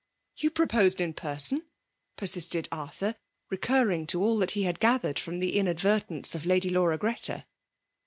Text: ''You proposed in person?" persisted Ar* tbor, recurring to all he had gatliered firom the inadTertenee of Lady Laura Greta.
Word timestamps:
''You 0.35 0.51
proposed 0.51 0.99
in 0.99 1.13
person?" 1.13 1.61
persisted 2.15 2.67
Ar* 2.71 2.87
tbor, 2.89 3.13
recurring 3.51 4.07
to 4.07 4.23
all 4.23 4.41
he 4.47 4.63
had 4.63 4.79
gatliered 4.79 5.17
firom 5.21 5.39
the 5.39 5.55
inadTertenee 5.55 6.33
of 6.33 6.43
Lady 6.43 6.71
Laura 6.71 6.97
Greta. 6.97 7.45